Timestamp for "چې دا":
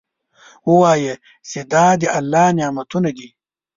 1.49-1.85